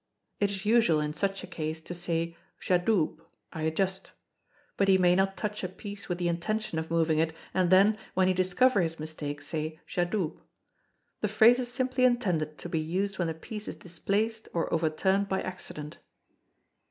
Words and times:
[It 0.39 0.49
is 0.49 0.65
usual, 0.65 0.99
in 0.99 1.13
such 1.13 1.43
a 1.43 1.45
case, 1.45 1.79
to 1.81 1.93
say 1.93 2.35
J'adoube 2.59 3.19
(I 3.53 3.61
adjust); 3.69 4.13
but 4.75 4.87
he 4.87 4.97
may 4.97 5.13
not 5.15 5.37
touch 5.37 5.63
a 5.63 5.69
piece 5.69 6.09
with 6.09 6.17
the 6.17 6.27
intention 6.27 6.79
of 6.79 6.89
moving 6.89 7.19
it, 7.19 7.35
and 7.53 7.69
then, 7.69 7.99
when 8.15 8.27
he 8.27 8.33
discover 8.33 8.81
his 8.81 8.99
mistake, 8.99 9.43
say, 9.43 9.79
J'adoube. 9.87 10.39
The 11.19 11.27
phrase 11.27 11.59
is 11.59 11.71
simply 11.71 12.03
intended 12.03 12.57
to 12.57 12.67
be 12.67 12.79
used 12.79 13.19
when 13.19 13.29
a 13.29 13.35
piece 13.35 13.67
is 13.67 13.75
displaced 13.75 14.47
or 14.55 14.73
overturned 14.73 15.29
by 15.29 15.43
accident. 15.43 15.99